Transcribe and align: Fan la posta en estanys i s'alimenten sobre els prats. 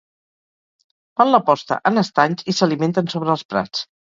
Fan 1.21 1.35
la 1.35 1.41
posta 1.51 1.79
en 1.91 2.03
estanys 2.05 2.45
i 2.55 2.59
s'alimenten 2.61 3.15
sobre 3.17 3.35
els 3.37 3.49
prats. 3.55 3.89